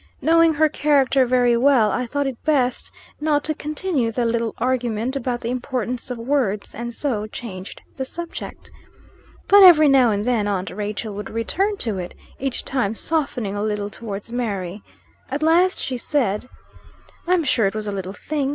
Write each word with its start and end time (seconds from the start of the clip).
Knowing 0.19 0.55
her 0.55 0.67
character 0.67 1.27
very 1.27 1.55
well, 1.55 1.91
I 1.91 2.07
thought 2.07 2.25
it 2.25 2.43
best 2.43 2.91
not 3.19 3.43
to 3.43 3.53
continue 3.53 4.11
the 4.11 4.25
little 4.25 4.55
argument 4.57 5.15
about 5.15 5.41
the 5.41 5.51
importance 5.51 6.09
of 6.09 6.17
words, 6.17 6.73
and 6.73 6.91
so 6.91 7.27
changed 7.27 7.83
the 7.97 8.03
subject. 8.03 8.71
But, 9.47 9.61
every 9.61 9.87
now 9.87 10.09
and 10.09 10.25
then, 10.25 10.47
aunt 10.47 10.71
Rachel 10.71 11.13
would 11.13 11.29
return 11.29 11.77
to 11.85 11.99
it, 11.99 12.15
each 12.39 12.65
time 12.65 12.95
softening 12.95 13.55
a 13.55 13.61
little 13.61 13.91
towards 13.91 14.31
Mary. 14.31 14.81
At 15.29 15.43
last 15.43 15.77
she 15.77 15.97
said: 15.97 16.47
"I'm 17.27 17.43
sure 17.43 17.67
it 17.67 17.75
was 17.75 17.85
a 17.85 17.91
little 17.91 18.11
thing. 18.13 18.49